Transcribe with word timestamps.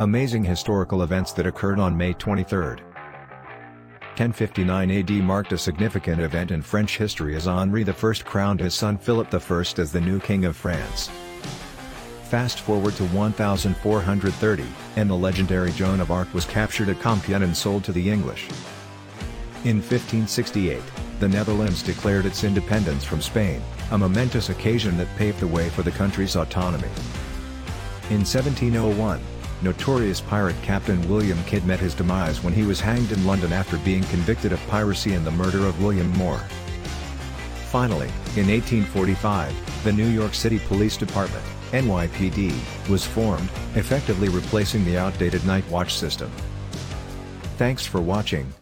Amazing 0.00 0.42
historical 0.42 1.04
events 1.04 1.32
that 1.34 1.46
occurred 1.46 1.78
on 1.78 1.96
May 1.96 2.14
23. 2.14 2.58
1059 2.58 4.90
AD 4.90 5.10
marked 5.22 5.52
a 5.52 5.58
significant 5.58 6.20
event 6.20 6.50
in 6.50 6.62
French 6.62 6.98
history 6.98 7.36
as 7.36 7.46
Henri 7.46 7.88
I 7.88 7.92
crowned 8.24 8.58
his 8.58 8.74
son 8.74 8.98
Philip 8.98 9.32
I 9.32 9.60
as 9.60 9.92
the 9.92 10.00
new 10.00 10.18
King 10.18 10.46
of 10.46 10.56
France. 10.56 11.10
Fast 12.24 12.58
forward 12.58 12.94
to 12.94 13.04
1430, 13.04 14.64
and 14.96 15.08
the 15.08 15.14
legendary 15.14 15.70
Joan 15.70 16.00
of 16.00 16.10
Arc 16.10 16.34
was 16.34 16.44
captured 16.44 16.88
at 16.88 16.96
Compiègne 16.96 17.44
and 17.44 17.56
sold 17.56 17.84
to 17.84 17.92
the 17.92 18.10
English. 18.10 18.48
In 19.64 19.76
1568, 19.76 20.82
the 21.20 21.28
Netherlands 21.28 21.84
declared 21.84 22.26
its 22.26 22.42
independence 22.42 23.04
from 23.04 23.22
Spain, 23.22 23.62
a 23.92 23.98
momentous 23.98 24.48
occasion 24.48 24.98
that 24.98 25.06
paved 25.16 25.38
the 25.38 25.46
way 25.46 25.68
for 25.68 25.82
the 25.82 25.92
country's 25.92 26.34
autonomy. 26.34 26.90
In 28.10 28.24
1701, 28.24 29.20
notorious 29.62 30.20
pirate 30.20 30.56
Captain 30.62 31.00
William 31.08 31.42
Kidd 31.44 31.64
met 31.64 31.80
his 31.80 31.94
demise 31.94 32.42
when 32.42 32.52
he 32.52 32.64
was 32.64 32.80
hanged 32.80 33.12
in 33.12 33.26
London 33.26 33.52
after 33.52 33.78
being 33.78 34.02
convicted 34.04 34.52
of 34.52 34.66
piracy 34.68 35.14
and 35.14 35.26
the 35.26 35.30
murder 35.30 35.66
of 35.66 35.82
William 35.82 36.10
Moore. 36.12 36.42
Finally, 37.70 38.08
in 38.36 38.48
1845, 38.48 39.84
the 39.84 39.92
New 39.92 40.06
York 40.06 40.34
City 40.34 40.58
Police 40.60 40.96
Department, 40.96 41.44
NYPD, 41.72 42.54
was 42.88 43.04
formed, 43.04 43.50
effectively 43.74 44.28
replacing 44.28 44.84
the 44.84 44.96
outdated 44.96 45.44
night 45.44 45.68
watch 45.68 45.94
system. 45.94 46.30
Thanks 47.56 47.84
for 47.84 48.00
watching. 48.00 48.52